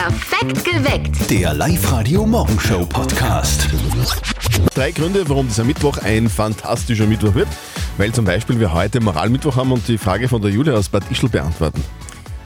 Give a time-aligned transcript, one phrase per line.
[0.00, 1.30] Perfekt geweckt.
[1.30, 3.68] Der Live-Radio-Morgenshow-Podcast.
[4.74, 7.48] Drei Gründe, warum dieser Mittwoch ein fantastischer Mittwoch wird.
[7.98, 11.02] Weil zum Beispiel wir heute Moralmittwoch haben und die Frage von der Julia aus Bad
[11.10, 11.84] Ischl beantworten.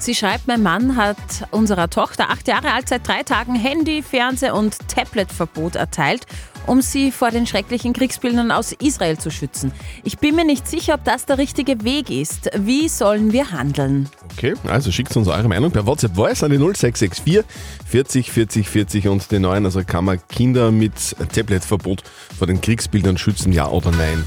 [0.04, 1.16] Sie schreibt, mein Mann hat
[1.50, 6.26] unserer Tochter, acht Jahre alt, seit drei Tagen Handy, Fernseh- und Tabletverbot erteilt,
[6.66, 9.72] um sie vor den schrecklichen Kriegsbildern aus Israel zu schützen.
[10.02, 12.50] Ich bin mir nicht sicher, ob das der richtige Weg ist.
[12.54, 14.10] Wie sollen wir handeln?
[14.36, 17.42] Okay, also schickt uns eure Meinung per WhatsApp Voice an die 0664
[17.86, 19.64] 40 40 40 und den neuen.
[19.64, 22.02] Also kann man Kinder mit Tabletverbot
[22.36, 24.22] vor den Kriegsbildern schützen, ja oder nein?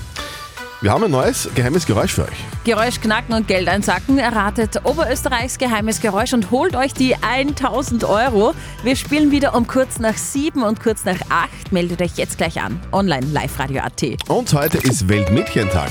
[0.80, 2.38] Wir haben ein neues geheimes Geräusch für euch.
[2.64, 4.20] Geräusch knacken und Geld einsacken.
[4.20, 8.54] Erratet Oberösterreichs geheimes Geräusch und holt euch die 1000 Euro.
[8.84, 11.72] Wir spielen wieder um kurz nach sieben und kurz nach acht.
[11.72, 12.80] Meldet euch jetzt gleich an.
[12.92, 14.18] Online, live radio AT.
[14.28, 15.90] Und heute ist Weltmädchentag.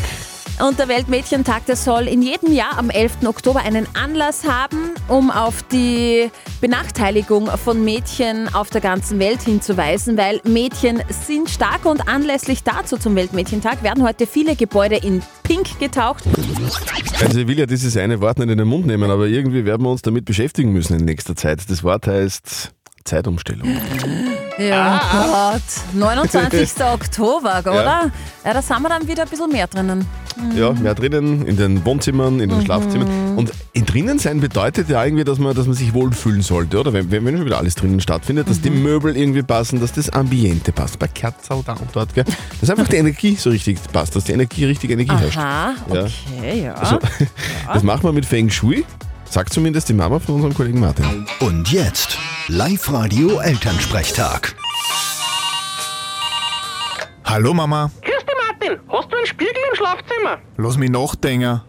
[0.59, 3.27] Und der Weltmädchentag, der soll in jedem Jahr am 11.
[3.27, 6.31] Oktober einen Anlass haben, um auf die
[6.63, 12.97] Benachteiligung von Mädchen auf der ganzen Welt hinzuweisen, weil Mädchen sind stark und anlässlich dazu
[12.97, 16.25] zum Weltmädchentag werden heute viele Gebäude in Pink getaucht.
[17.21, 19.83] Also ich will ja dieses eine Wort nicht in den Mund nehmen, aber irgendwie werden
[19.83, 21.69] wir uns damit beschäftigen müssen in nächster Zeit.
[21.69, 22.73] Das Wort heißt
[23.07, 23.69] Zeitumstellung.
[24.59, 25.01] Ja,
[25.53, 25.63] Gott.
[25.95, 26.71] 29.
[26.93, 28.11] Oktober, oder?
[28.45, 28.53] Ja.
[28.55, 30.07] da sind wir dann wieder ein bisschen mehr drinnen.
[30.55, 33.37] Ja, mehr drinnen, in den Wohnzimmern, in den Schlafzimmern.
[33.37, 36.93] Und in drinnen sein bedeutet ja irgendwie, dass man, dass man sich wohlfühlen sollte, oder?
[36.93, 40.73] Wenn, wenn schon wieder alles drinnen stattfindet, dass die Möbel irgendwie passen, dass das Ambiente
[40.73, 40.99] passt.
[40.99, 42.25] Bei Kerzel da und dort, gell?
[42.61, 45.39] Dass einfach die Energie so richtig passt, dass die Energie richtig Energie herrscht.
[45.39, 46.03] Aha, Ja.
[46.05, 46.75] okay, ja.
[46.75, 46.99] Also,
[47.73, 48.85] das machen wir mit Feng Shui,
[49.29, 51.27] sagt zumindest die Mama von unserem Kollegen Martin.
[51.41, 54.55] Und jetzt Live-Radio Elternsprechtag.
[57.25, 58.79] Hallo Mama, Grüß dich, Martin.
[58.89, 60.39] Hast du einen Spiegel im Schlafzimmer?
[60.57, 61.61] lass mich nachdenken.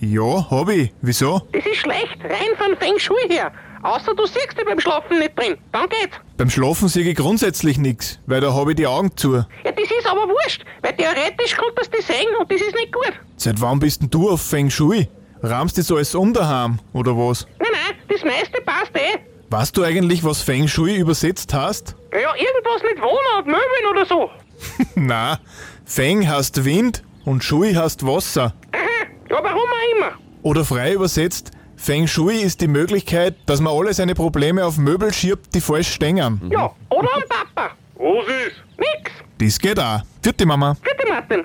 [0.00, 0.92] Ja, hab ich.
[1.00, 1.42] Wieso?
[1.52, 3.52] Das ist schlecht, rein von Feng Shui her.
[3.82, 5.56] Außer du siehst dich beim Schlafen nicht drin.
[5.72, 6.16] Dann geht's.
[6.36, 9.34] Beim Schlafen sehe ich grundsätzlich nichts, weil da habe ich die Augen zu.
[9.34, 13.12] Ja, das ist aber wurscht, weil theoretisch du das sehen und das ist nicht gut.
[13.36, 15.08] Seit wann bist denn du auf Feng Shui?
[15.42, 17.46] Rahmst das alles um daheim, oder was?
[17.58, 19.18] Nein, nein, das meiste passt eh.
[19.50, 21.96] Weißt du eigentlich, was Feng Shui übersetzt hast?
[22.12, 24.30] Ja, irgendwas mit Wohnen und Möbeln oder so.
[24.94, 25.40] Na,
[25.84, 28.54] Feng heißt Wind und Shui heißt Wasser.
[28.72, 30.12] Aha, ja, warum auch immer.
[30.42, 35.12] Oder frei übersetzt, Feng Shui ist die Möglichkeit, dass man alle seine Probleme auf Möbel
[35.12, 36.40] schiebt, die falsch stehen.
[36.50, 37.70] Ja, oder am Papa.
[37.96, 38.62] Was ist?
[38.78, 39.10] Nix.
[39.38, 40.02] Das geht auch.
[40.22, 40.76] Vierte Mama.
[40.82, 41.44] Bitte, Martin.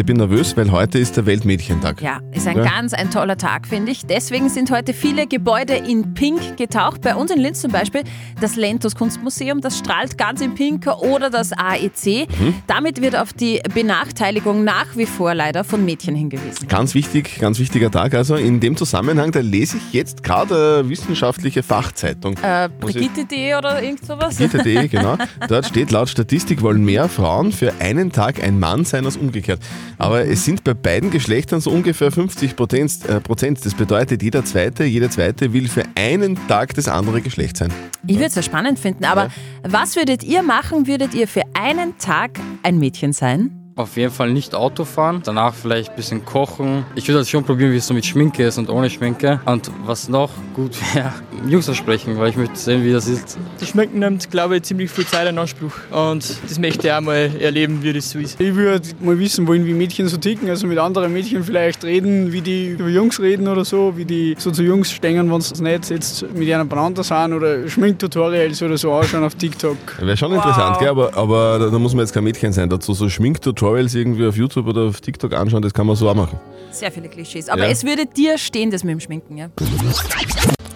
[0.00, 2.00] Ich bin nervös, weil heute ist der Weltmädchentag.
[2.00, 2.64] Ja, ist ein Ja.
[2.64, 4.06] ganz ein toller Tag, finde ich.
[4.06, 7.02] Deswegen sind heute viele Gebäude in Pink getaucht.
[7.02, 8.04] Bei uns in Linz zum Beispiel
[8.40, 12.26] das Lentos Kunstmuseum, das strahlt ganz in Pink oder das AEC.
[12.30, 12.54] Mhm.
[12.66, 16.66] Damit wird auf die Benachteiligung nach wie vor leider von Mädchen hingewiesen.
[16.66, 18.14] Ganz wichtig, ganz wichtiger Tag.
[18.14, 22.38] Also in dem Zusammenhang, da lese ich jetzt gerade wissenschaftliche Fachzeitung.
[22.42, 24.36] Äh, Brigitte.de oder irgend sowas?
[24.36, 25.18] Brigitte.de, genau.
[25.46, 29.60] Dort steht, laut Statistik wollen mehr Frauen für einen Tag ein Mann sein als umgekehrt.
[30.00, 33.04] Aber es sind bei beiden Geschlechtern so ungefähr 50 Prozent.
[33.06, 33.64] Äh, Prozent.
[33.66, 37.70] Das bedeutet, jeder Zweite, jede Zweite will für einen Tag das andere Geschlecht sein.
[38.06, 39.28] Ich würde es ja spannend finden, aber
[39.62, 40.86] was würdet ihr machen?
[40.86, 42.30] Würdet ihr für einen Tag
[42.62, 43.59] ein Mädchen sein?
[43.80, 46.84] Auf jeden Fall nicht Auto fahren, danach vielleicht ein bisschen kochen.
[46.94, 49.40] Ich würde halt schon probieren, wie es so mit Schminke ist und ohne Schminke.
[49.46, 51.12] Und was noch gut wäre,
[51.48, 53.38] Jungs versprechen, weil ich möchte sehen, wie das ist.
[53.58, 55.72] Das Schmecken nimmt, glaube ich, ziemlich viel Zeit in Anspruch.
[55.90, 58.38] Und das möchte ich auch mal erleben, wie das so ist.
[58.38, 60.50] Ich würde mal wissen wollen, wie Mädchen so ticken.
[60.50, 63.96] Also mit anderen Mädchen vielleicht reden, wie die über Jungs reden oder so.
[63.96, 67.32] Wie die so zu Jungs stehen, wenn sie nicht jetzt mit einer beieinander sind.
[67.32, 69.76] Oder Schminktutorials oder so anschauen auf TikTok.
[70.00, 70.88] Wäre schon interessant, gell?
[70.88, 72.68] Aber, aber da, da muss man jetzt kein Mädchen sein.
[72.68, 76.14] Dazu so Schminktutorials irgendwie auf YouTube oder auf TikTok anschauen, das kann man so auch
[76.14, 76.38] machen.
[76.70, 77.48] Sehr viele Klischees.
[77.48, 77.70] Aber Ja.
[77.70, 79.48] es würde dir stehen, das mit dem Schminken, ja?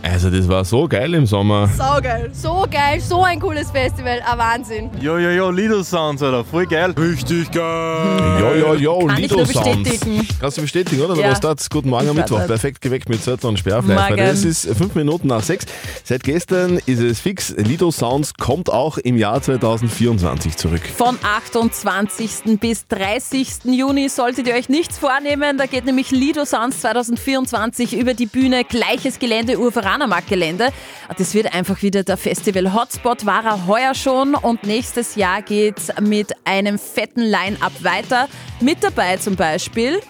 [0.06, 1.66] Also das war so geil im Sommer.
[1.68, 2.30] Saugeil.
[2.34, 4.90] So geil, so ein cooles Festival, ein Wahnsinn.
[5.00, 6.44] Ja, ja, ja, Lido Sounds, Alter.
[6.44, 6.90] Voll geil.
[6.90, 7.62] Richtig geil.
[7.64, 9.82] Ja, ja, ja, Kann ich Lido nur Sounds.
[9.88, 10.28] bestätigen.
[10.38, 11.14] Kannst du bestätigen, oder?
[11.14, 11.28] Du Ja.
[11.30, 11.70] warst dort.
[11.70, 12.46] Guten Morgen am Ich Mittwoch.
[12.46, 14.18] Perfekt geweckt mit Zettel und Sperrfleisch.
[14.20, 15.64] Es ist fünf Minuten nach sechs.
[16.04, 17.54] Seit gestern ist es fix.
[17.56, 20.82] Lido Sounds kommt auch im Jahr 2024 zurück.
[20.96, 22.58] Von 28.
[22.60, 23.64] bis 30.
[23.64, 25.56] Juni solltet ihr euch nichts vornehmen.
[25.56, 28.64] Da geht nämlich Lido Sounds 2024 über die Bühne.
[28.64, 29.58] Gleiches Gelände,
[29.94, 30.70] Urveranermarkt-Gelände.
[31.16, 34.34] Das wird einfach wieder der Festival-Hotspot, war er heuer schon.
[34.34, 38.28] Und nächstes Jahr geht's mit einem fetten Line-Up weiter.
[38.60, 40.00] Mit dabei zum Beispiel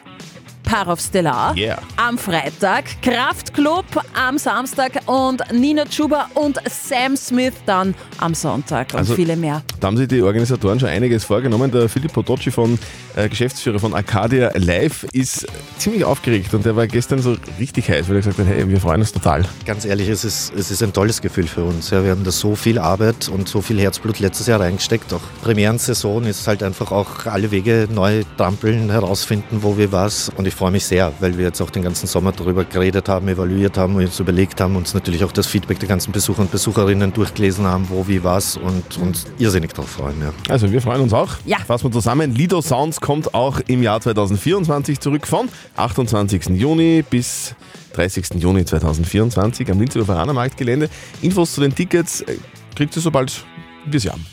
[0.74, 1.54] Harov Stellar.
[1.56, 1.78] Yeah.
[1.96, 8.98] Am Freitag Kraftklub am Samstag und Nina Chuba und Sam Smith dann am Sonntag und
[8.98, 9.62] Also- viele mehr.
[9.78, 11.70] Da haben sich die Organisatoren schon einiges vorgenommen.
[11.70, 12.76] Der Philipp Potocci von
[13.14, 15.46] äh, Geschäftsführer von Arcadia Live ist
[15.78, 18.80] ziemlich aufgeregt und der war gestern so richtig heiß, weil er gesagt hat, hey, wir
[18.80, 19.44] freuen uns total.
[19.64, 21.90] Ganz ehrlich, es ist, es ist ein tolles Gefühl für uns.
[21.90, 25.12] Ja, wir haben da so viel Arbeit und so viel Herzblut letztes Jahr reingesteckt.
[25.12, 30.30] Auch Premierensaison ist halt einfach auch alle Wege neu trampeln, herausfinden, wo wir was.
[30.36, 33.28] Und ich freue mich sehr, weil wir jetzt auch den ganzen Sommer darüber geredet haben,
[33.28, 37.12] evaluiert haben, uns überlegt haben, uns natürlich auch das Feedback der ganzen Besucher und Besucherinnen
[37.12, 40.20] durchgelesen haben, wo, wie, was und uns irrsinnig drauf freuen.
[40.20, 40.32] Ja.
[40.48, 41.30] Also wir freuen uns auch.
[41.44, 41.58] Ja.
[41.58, 42.34] Fassen wir zusammen.
[42.34, 46.50] Lido Sounds kommt auch im Jahr 2024 zurück von 28.
[46.50, 47.54] Juni bis
[47.94, 48.34] 30.
[48.36, 50.88] Juni 2024 am Linzer Veranermarktgelände.
[51.22, 52.38] Infos zu den Tickets äh,
[52.74, 53.44] kriegt ihr sobald
[53.86, 54.24] wir sie haben.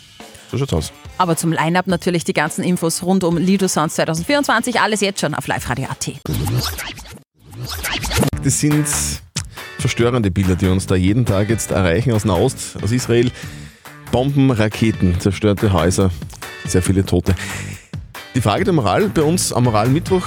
[0.52, 1.01] So schaut's aus.
[1.22, 4.82] Aber zum Line-Up natürlich die ganzen Infos rund um Lido Sounds 2024.
[4.82, 6.14] Alles jetzt schon auf liveradio.at.
[8.44, 8.88] Das sind
[9.78, 13.30] verstörende Bilder, die uns da jeden Tag jetzt erreichen aus Nahost, aus Israel.
[14.12, 16.10] Bomben, Raketen, zerstörte Häuser,
[16.66, 17.36] sehr viele Tote.
[18.34, 20.26] Die Frage der Moral bei uns am Moralmittwoch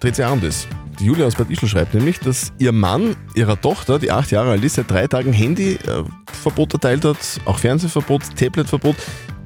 [0.00, 0.66] dreht sich auch um das.
[1.00, 4.52] Die Julia aus Bad Ischl schreibt nämlich, dass ihr Mann ihrer Tochter, die acht Jahre
[4.52, 8.96] alt ist, seit drei Tagen Handyverbot erteilt hat, auch Fernsehverbot, Tabletverbot.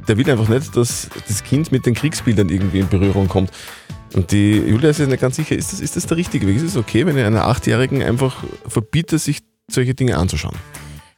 [0.09, 3.51] Der will einfach nicht, dass das Kind mit den Kriegsbildern irgendwie in Berührung kommt.
[4.15, 6.57] Und die Julia ist sich nicht ganz sicher, ist das, ist das der richtige Weg?
[6.57, 10.57] Ist es okay, wenn ich einer Achtjährigen einfach verbiete, sich solche Dinge anzuschauen?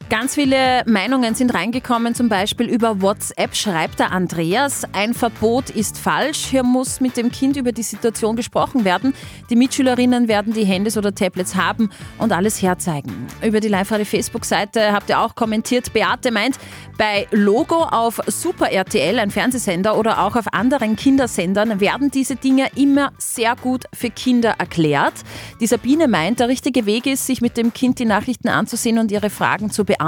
[0.09, 5.99] Ganz viele Meinungen sind reingekommen, zum Beispiel über WhatsApp schreibt der Andreas, ein Verbot ist
[5.99, 9.13] falsch, hier muss mit dem Kind über die Situation gesprochen werden.
[9.51, 13.27] Die Mitschülerinnen werden die Handys oder Tablets haben und alles herzeigen.
[13.43, 16.57] Über die Live-Radio-Facebook-Seite habt ihr auch kommentiert, Beate meint,
[16.97, 22.67] bei Logo auf Super RTL, ein Fernsehsender oder auch auf anderen Kindersendern werden diese Dinge
[22.75, 25.13] immer sehr gut für Kinder erklärt.
[25.61, 29.11] Die Sabine meint, der richtige Weg ist, sich mit dem Kind die Nachrichten anzusehen und
[29.11, 29.98] ihre Fragen zu beantworten.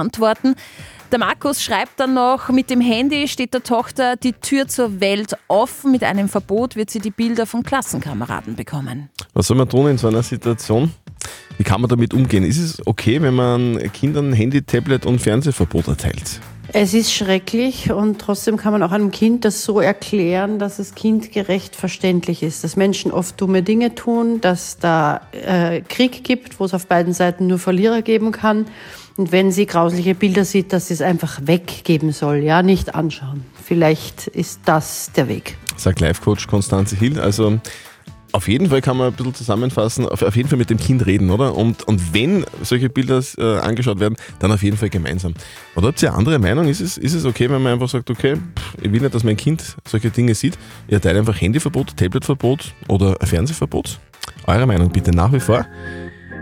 [1.12, 5.36] Der Markus schreibt dann noch, mit dem Handy steht der Tochter die Tür zur Welt
[5.50, 5.92] offen.
[5.92, 9.10] Mit einem Verbot wird sie die Bilder von Klassenkameraden bekommen.
[9.34, 10.94] Was soll man tun in so einer Situation?
[11.58, 12.44] Wie kann man damit umgehen?
[12.44, 16.40] Ist es okay, wenn man Kindern Handy, Tablet und Fernsehverbot erteilt?
[16.74, 20.96] Es ist schrecklich und trotzdem kann man auch einem Kind das so erklären, dass es
[20.96, 26.66] kindgerecht verständlich ist, dass Menschen oft dumme Dinge tun, dass da äh, Krieg gibt, wo
[26.66, 28.68] es auf beiden Seiten nur Verlierer geben kann.
[29.18, 33.44] Und wenn sie grausliche Bilder sieht, dass sie es einfach weggeben soll, ja, nicht anschauen.
[33.64, 35.58] Vielleicht ist das der Weg.
[35.76, 37.20] Sagt Life-Coach Konstanze Hill.
[37.20, 37.60] Also
[38.34, 41.06] auf jeden Fall kann man ein bisschen zusammenfassen, auf, auf jeden Fall mit dem Kind
[41.06, 41.56] reden, oder?
[41.56, 45.34] Und, und wenn solche Bilder äh, angeschaut werden, dann auf jeden Fall gemeinsam.
[45.76, 46.68] Oder habt ihr eine andere Meinung?
[46.68, 49.24] Ist es, ist es okay, wenn man einfach sagt, okay, pff, ich will nicht, dass
[49.24, 54.00] mein Kind solche Dinge sieht, ihr erteilt einfach Handyverbot, Tabletverbot oder Fernsehverbot?
[54.48, 55.66] Eure Meinung bitte nach wie vor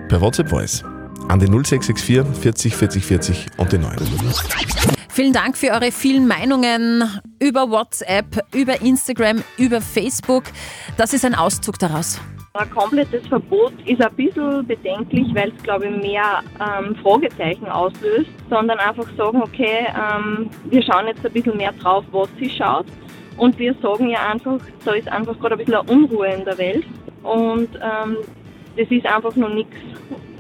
[0.08, 0.84] per WhatsApp Voice
[1.30, 3.96] an den 0664 40 40 40 und den 9.
[5.10, 7.04] Vielen Dank für eure vielen Meinungen
[7.40, 10.46] über WhatsApp, über Instagram, über Facebook.
[10.98, 12.20] Das ist ein Auszug daraus.
[12.54, 18.30] Ein komplettes Verbot ist ein bisschen bedenklich, weil es, glaube ich, mehr ähm, Fragezeichen auslöst,
[18.50, 22.88] sondern einfach sagen, okay, ähm, wir schauen jetzt ein bisschen mehr drauf, was sie schaut.
[23.38, 26.58] Und wir sagen ja einfach, da ist einfach gerade ein bisschen eine Unruhe in der
[26.58, 26.86] Welt.
[27.22, 28.18] Und ähm,
[28.76, 29.76] das ist einfach noch nichts,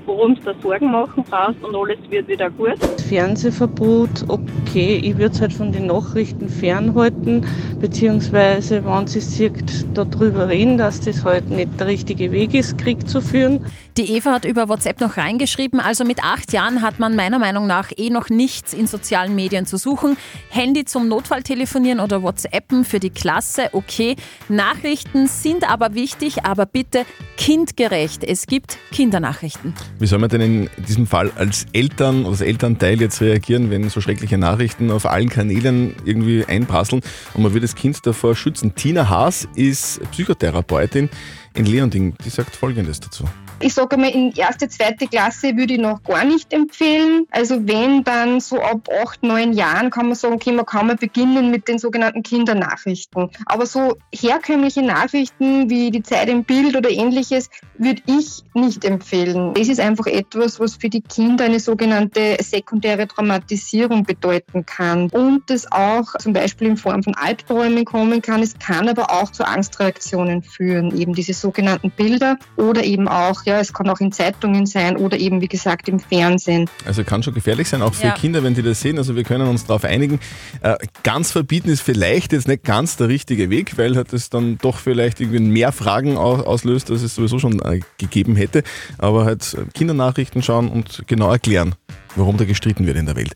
[0.09, 2.77] worum du da Sorgen machen brauchst und alles wird wieder gut.
[3.07, 7.45] Fernsehverbot, okay, ich würde es halt von den Nachrichten fernhalten,
[7.79, 13.07] beziehungsweise wenn sie sieht, darüber reden, dass das halt nicht der richtige Weg ist, Krieg
[13.07, 13.65] zu führen.
[13.97, 17.67] Die Eva hat über WhatsApp noch reingeschrieben, also mit acht Jahren hat man meiner Meinung
[17.67, 20.17] nach eh noch nichts in sozialen Medien zu suchen.
[20.49, 24.15] Handy zum Notfalltelefonieren oder WhatsAppen für die Klasse, okay.
[24.47, 27.05] Nachrichten sind aber wichtig, aber bitte
[27.37, 28.23] kindgerecht.
[28.23, 29.73] Es gibt Kindernachrichten.
[29.99, 33.89] Wie soll man denn in diesem Fall als Eltern oder als Elternteil jetzt reagieren, wenn
[33.89, 37.01] so schreckliche Nachrichten auf allen Kanälen irgendwie einprasseln
[37.33, 38.75] und man will das Kind davor schützen?
[38.75, 41.09] Tina Haas ist Psychotherapeutin
[41.53, 42.15] in Leonding.
[42.23, 43.25] Die sagt Folgendes dazu.
[43.61, 47.25] Ich sage mal, in erste, zweite Klasse würde ich noch gar nicht empfehlen.
[47.31, 50.95] Also wenn dann so ab acht, neun Jahren kann man sagen, okay, man kann mal
[50.95, 53.29] beginnen mit den sogenannten Kindernachrichten.
[53.45, 59.53] Aber so herkömmliche Nachrichten wie die Zeit im Bild oder ähnliches würde ich nicht empfehlen.
[59.53, 65.49] Das ist einfach etwas, was für die Kinder eine sogenannte sekundäre Traumatisierung bedeuten kann und
[65.49, 68.41] das auch zum Beispiel in Form von Albträumen kommen kann.
[68.41, 73.59] Es kann aber auch zu Angstreaktionen führen, eben diese sogenannten Bilder oder eben auch, ja,
[73.59, 76.69] es kann auch in Zeitungen sein oder eben, wie gesagt, im Fernsehen.
[76.85, 78.13] Also kann schon gefährlich sein, auch für Ja.
[78.13, 78.97] Kinder, wenn die das sehen.
[78.97, 80.19] Also wir können uns darauf einigen.
[80.61, 84.57] Äh, ganz verbieten ist vielleicht jetzt nicht ganz der richtige Weg, weil halt das dann
[84.59, 88.63] doch vielleicht irgendwie mehr Fragen au- auslöst, als es sowieso schon äh, gegeben hätte.
[88.97, 91.75] Aber halt äh, Kindernachrichten schauen und genau erklären,
[92.15, 93.33] warum da gestritten wird in der Welt.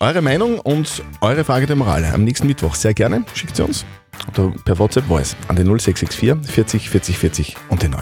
[0.00, 3.24] Eure Meinung und eure Frage der Moral am nächsten Mittwoch sehr gerne.
[3.34, 3.84] Schickt sie uns.
[4.38, 8.00] Oder per WhatsApp Voice an den 0664 40 40 40 und den 9.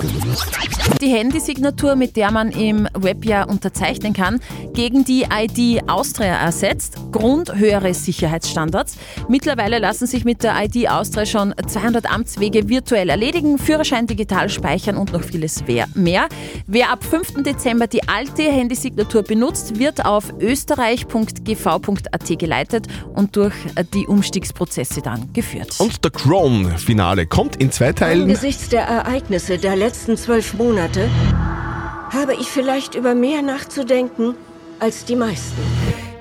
[1.00, 4.40] Die Handysignatur, mit der man im Web ja unterzeichnen kann,
[4.74, 6.96] gegen die ID Austria ersetzt.
[7.10, 8.96] Grund höhere Sicherheitsstandards.
[9.28, 14.96] Mittlerweile lassen sich mit der ID Austria schon 200 Amtswege virtuell erledigen, Führerschein digital speichern
[14.96, 16.28] und noch vieles mehr.
[16.66, 17.42] Wer ab 5.
[17.42, 23.54] Dezember die alte Handysignatur benutzt, wird auf österreich.gv.at geleitet und durch
[23.94, 25.74] die Umstiegsprozesse dann geführt.
[25.78, 28.24] Und der Crown-Finale kommt in zwei Teilen.
[28.24, 31.08] Angesichts der Ereignisse der letzten zwölf Monate
[32.12, 34.34] habe ich vielleicht über mehr nachzudenken
[34.80, 35.56] als die meisten.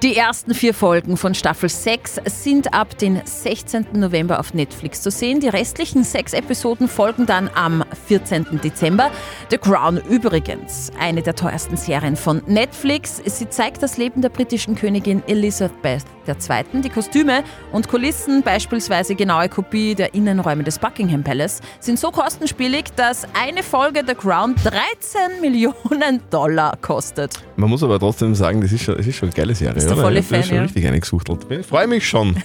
[0.01, 3.87] Die ersten vier Folgen von Staffel 6 sind ab den 16.
[3.91, 5.41] November auf Netflix zu sehen.
[5.41, 8.61] Die restlichen sechs Episoden folgen dann am 14.
[8.63, 9.11] Dezember.
[9.51, 13.21] The Crown übrigens, eine der teuersten Serien von Netflix.
[13.25, 16.81] Sie zeigt das Leben der britischen Königin Elizabeth II.
[16.81, 22.85] Die Kostüme und Kulissen, beispielsweise genaue Kopie der Innenräume des Buckingham Palace, sind so kostenspielig,
[22.95, 27.33] dass eine Folge The Crown 13 Millionen Dollar kostet.
[27.55, 29.77] Man muss aber trotzdem sagen, das ist schon, das ist schon eine geile Serie.
[29.77, 30.03] Ist der oder?
[30.03, 30.61] volle Fan, schon ja.
[30.63, 31.45] richtig eingesuchtelt.
[31.49, 32.41] Ich freue mich schon.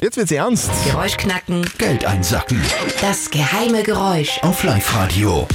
[0.00, 0.70] Jetzt wird's ernst.
[0.84, 1.64] Geräusch knacken.
[1.78, 2.60] Geld einsacken.
[3.00, 4.40] Das geheime Geräusch.
[4.42, 5.46] Auf Live-Radio.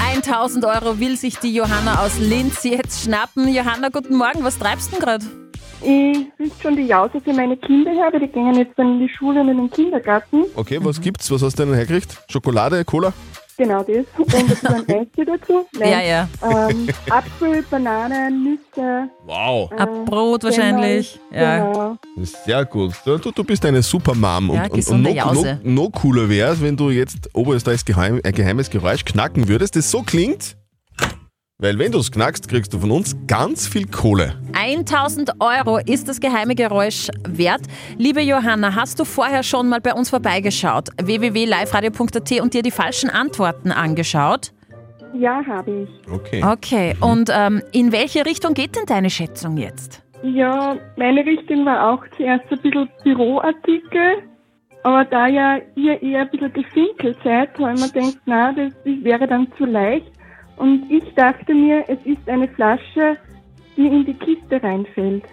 [0.00, 3.48] 1000 Euro will sich die Johanna aus Linz jetzt schnappen.
[3.52, 5.45] Johanna, guten Morgen, was treibst du denn gerade?
[5.82, 9.06] Ich richte schon die Jause für meine Kinder her, weil die gehen jetzt dann in
[9.06, 10.44] die Schule und in den Kindergarten.
[10.54, 11.30] Okay, was gibt's?
[11.30, 12.16] Was hast du denn hergekriegt?
[12.28, 13.12] Schokolade, Cola?
[13.58, 14.04] Genau das.
[14.18, 15.66] Und ein bisschen ein Eis dazu.
[15.78, 16.28] Ja, ja.
[16.42, 19.08] Ähm, Apfel, Bananen, Nüsse.
[19.24, 19.70] Wow.
[19.72, 21.18] äh, Ein Brot wahrscheinlich.
[21.30, 21.64] Ja.
[21.72, 21.96] Genau.
[22.20, 22.92] Ist sehr gut.
[23.06, 24.52] Du, du bist eine Supermom.
[24.52, 25.60] Ja, und, und, und noch, noch, Jause.
[25.62, 29.90] noch cooler wäre es, wenn du jetzt Oberösterreichs geheim, ein geheimes Geräusch knacken würdest, das
[29.90, 30.56] so klingt.
[31.58, 34.34] Weil wenn du es knackst, kriegst du von uns ganz viel Kohle.
[34.52, 37.62] 1000 Euro ist das geheime Geräusch wert.
[37.96, 40.90] Liebe Johanna, hast du vorher schon mal bei uns vorbeigeschaut?
[41.02, 44.52] www.liveradio.at und dir die falschen Antworten angeschaut?
[45.14, 46.12] Ja, habe ich.
[46.12, 46.44] Okay.
[46.44, 50.02] Okay, und ähm, in welche Richtung geht denn deine Schätzung jetzt?
[50.22, 54.18] Ja, meine Richtung war auch zuerst ein bisschen Büroartikel.
[54.82, 58.72] Aber da ja ihr eher ein bisschen gefinkelt seid, habe ich mir gedacht, na, das
[58.84, 60.12] wäre dann zu leicht.
[60.56, 63.16] Und ich dachte mir, es ist eine Flasche,
[63.76, 65.24] die in die Kiste reinfällt.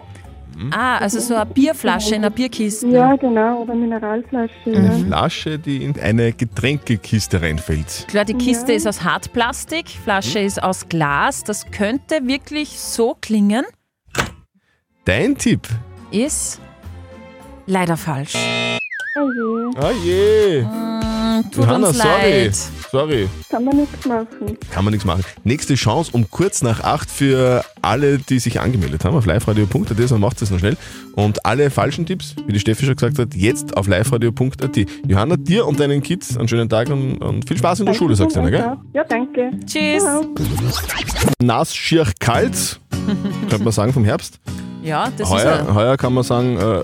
[0.72, 2.88] Ah, also so eine Bierflasche in einer Bierkiste.
[2.88, 4.52] Ja, genau, oder Mineralflasche.
[4.68, 4.92] Eine Ja.
[5.08, 8.06] Flasche, die in eine Getränkekiste reinfällt.
[8.08, 8.78] Klar, die Kiste Ja.
[8.78, 11.44] ist aus Hartplastik, Flasche ist aus Glas.
[11.44, 13.66] Das könnte wirklich so klingen.
[15.06, 15.62] Dein Tipp?
[16.12, 16.62] Ist
[17.66, 18.36] leider falsch.
[19.16, 19.78] Oh je.
[19.80, 20.66] Ah je.
[21.52, 22.44] Tut Johanna, uns sorry.
[22.44, 22.56] leid.
[22.92, 23.30] Sorry.
[23.50, 24.58] Kann man nichts machen.
[24.72, 25.24] Kann man nichts machen.
[25.44, 30.18] Nächste Chance um kurz nach acht für alle, die sich angemeldet haben auf liveradio.at, so
[30.18, 30.78] macht es noch schnell.
[31.16, 34.78] Und alle falschen Tipps, wie die Steffi schon gesagt hat, jetzt auf liveradio.at.
[35.08, 38.16] Johanna, dir und deinen Kids einen schönen Tag und, und viel Spaß in der Schule,
[38.16, 38.78] sagst du, gell?
[38.94, 39.52] Ja, danke.
[39.66, 40.04] Tschüss.
[41.42, 42.80] Nass, schier, kalt,
[43.50, 44.40] könnte man sagen vom Herbst.
[44.84, 45.74] Ja, das ist Heuer, er.
[45.76, 46.84] heuer kann man sagen, äh,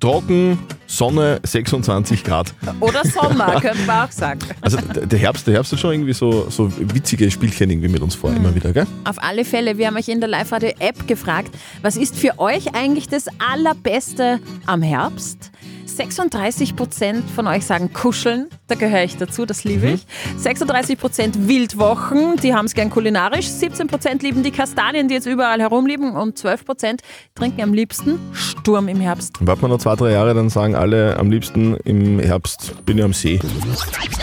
[0.00, 2.54] trocken, Sonne, 26 Grad.
[2.80, 4.40] Oder Sommer, könnte man auch sagen.
[4.60, 8.14] Also der Herbst, der Herbst hat schon irgendwie so, so witzige Spielchen irgendwie mit uns
[8.14, 8.86] vor, immer wieder, gell?
[9.04, 13.08] Auf alle Fälle, wir haben euch in der Live-Radio-App gefragt, was ist für euch eigentlich
[13.08, 15.50] das Allerbeste am Herbst?
[15.86, 20.06] 36% von euch sagen Kuscheln, da gehöre ich dazu, das liebe ich.
[20.38, 23.46] 36% Wildwochen, die haben es gern kulinarisch.
[23.46, 26.14] 17% lieben die Kastanien, die jetzt überall herumliegen.
[26.14, 27.00] Und 12%
[27.34, 29.34] trinken am liebsten Sturm im Herbst.
[29.40, 33.04] Warten wir noch zwei, drei Jahre, dann sagen alle am liebsten im Herbst bin ich
[33.04, 33.40] am See.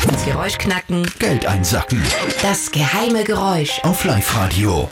[0.07, 1.07] Das Geräusch knacken.
[1.17, 2.01] Geld einsacken.
[2.41, 3.79] Das geheime Geräusch.
[3.83, 4.87] Auf Live-Radio.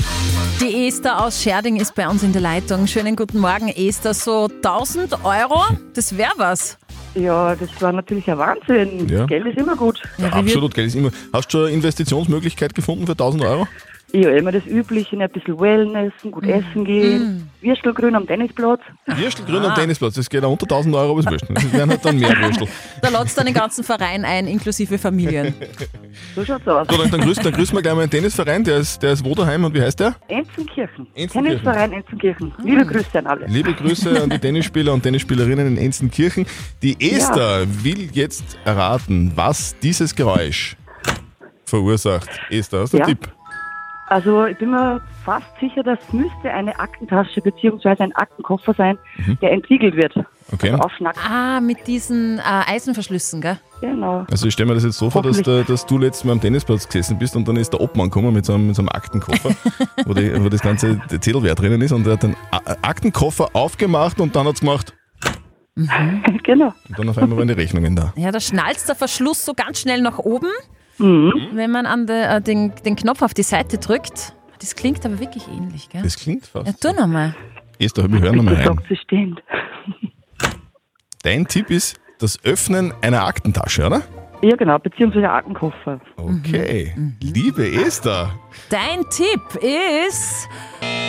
[0.60, 2.88] Die Esther aus Scherding ist bei uns in der Leitung.
[2.88, 4.15] Schönen guten Morgen, Esther.
[4.15, 5.62] So 1000 Euro,
[5.93, 6.77] das wäre was.
[7.15, 9.08] Ja, das war natürlich ein Wahnsinn.
[9.08, 9.25] Ja.
[9.25, 10.01] Geld ist immer gut.
[10.32, 11.12] Absolut, Geld ist immer.
[11.32, 13.67] Hast du eine Investitionsmöglichkeit gefunden für 1000 Euro?
[14.15, 17.50] Ja, immer das Übliche, ein bisschen Wellnessen, gut essen gehen.
[17.62, 18.79] Würstelgrün am Tennisplatz.
[19.08, 21.43] Würstelgrün am Tennisplatz, das geht auch unter 1000 Euro, aber wurscht.
[21.50, 22.67] Das wären halt dann mehr Würstel.
[23.01, 25.55] Da lädst du den ganzen Verein ein, inklusive Familien.
[26.36, 26.88] So schaut's aus.
[26.91, 29.25] So, dann, dann, grüßen, dann grüßen wir gleich mal einen Tennisverein, der ist, der ist
[29.25, 30.15] wo daheim und wie heißt der?
[30.27, 31.08] Enzenkirchen.
[31.15, 31.43] Enzenkirchen.
[31.63, 32.53] Tennisverein Enzenkirchen.
[32.63, 33.46] Liebe Grüße an alle.
[33.48, 36.46] Liebe Grüße an die Tennisspieler und Tennisspielerinnen in Enzenkirchen.
[36.84, 40.77] Die Esther will jetzt erraten, was dieses Geräusch
[41.65, 42.29] verursacht.
[42.51, 43.05] Esther, hast du Ja.
[43.05, 43.32] einen Tipp?
[44.07, 47.95] Also ich bin mir fast sicher, das müsste eine Aktentasche bzw.
[48.03, 48.98] ein Aktenkoffer sein,
[49.41, 50.15] der entriegelt wird.
[50.15, 50.25] Mhm.
[50.51, 50.69] Okay.
[50.72, 51.05] Also.
[51.27, 53.57] Ah, mit diesen äh, Eisenverschlüssen, gell?
[53.81, 54.25] Genau.
[54.29, 56.41] Also ich stelle mir das jetzt so vor, dass, der, dass du letztes Mal am
[56.41, 58.89] Tennisplatz gesessen bist und dann ist der Obmann gekommen mit so einem, mit so einem
[58.89, 59.50] Aktenkoffer,
[60.05, 64.19] wo, die, wo das ganze Zettelwert drinnen ist und er hat den A- Aktenkoffer aufgemacht
[64.19, 64.93] und dann hat es gemacht
[66.43, 66.74] genau.
[66.89, 68.13] und dann auf einmal waren die Rechnungen da.
[68.15, 70.50] Ja, da schnalzt der Verschluss so ganz schnell nach oben,
[70.97, 71.33] Mhm.
[71.53, 74.33] wenn man an de, äh, den, den Knopf auf die Seite drückt.
[74.59, 76.01] Das klingt aber wirklich ähnlich, gell?
[76.03, 76.67] Das klingt fast.
[76.67, 77.35] Ja, tu nochmal.
[77.79, 78.79] Esther, wir hören nochmal Das rein.
[78.88, 79.41] sie stehend.
[81.23, 84.01] Dein Tipp ist das Öffnen einer Aktentasche, oder?
[84.41, 86.00] Ja, genau, beziehungsweise Aktenkoffer.
[86.17, 86.93] Okay.
[87.21, 88.29] Liebe Esther.
[88.69, 90.50] Dein Tipp ist.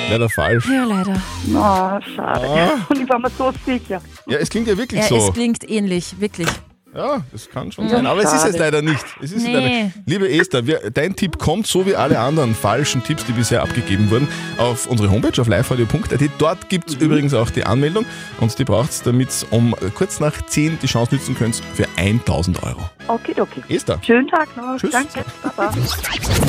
[0.09, 0.69] Leider falsch.
[0.69, 1.21] Ja, leider.
[1.49, 2.47] Na, schade.
[2.49, 2.79] Ah.
[2.88, 4.00] Und ich war mir so sicher.
[4.26, 5.17] Ja, es klingt ja wirklich Ja, so.
[5.17, 6.49] es klingt ähnlich, wirklich.
[6.97, 8.07] Ja, das kann schon sein.
[8.07, 9.05] Aber es ist es leider nicht.
[9.21, 9.53] Es ist es Nee.
[9.53, 9.95] leider nicht.
[10.07, 14.11] Liebe Esther, wir, dein Tipp kommt so wie alle anderen falschen Tipps, die bisher abgegeben
[14.11, 16.21] wurden, auf unsere Homepage auf liveradio.at.
[16.39, 16.97] Dort gibt Mhm.
[16.97, 18.05] es übrigens auch die Anmeldung
[18.41, 22.63] und die braucht es, damit um kurz nach 10 die Chance nützen könnt für 1000
[22.63, 22.89] Euro.
[23.09, 23.63] Okay, okay.
[23.69, 23.99] Esther.
[24.03, 24.77] Schönen Tag noch.
[24.79, 24.93] Tschüss.
[24.93, 25.25] Danke.
[25.43, 25.73] Baba.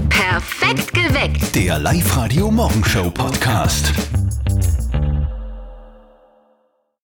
[0.09, 1.55] Perfekt geweckt.
[1.55, 3.91] Der Live-Radio Morgenshow Podcast.